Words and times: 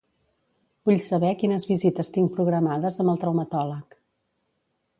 Vull 0.89 1.01
saber 1.07 1.33
quines 1.43 1.67
visites 1.73 2.09
tinc 2.15 2.33
programades 2.39 2.99
amb 3.05 3.13
el 3.13 3.21
traumatòleg. 3.25 3.97